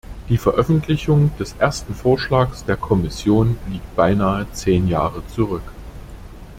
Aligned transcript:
Die 0.29 0.39
Veröffentlichung 0.39 1.29
des 1.37 1.53
ersten 1.59 1.93
Vorschlags 1.93 2.65
der 2.65 2.75
Kommission 2.75 3.59
liegt 3.69 3.95
beinahe 3.95 4.51
zehn 4.51 4.87
Jahre 4.87 5.21
zurück. 5.27 5.61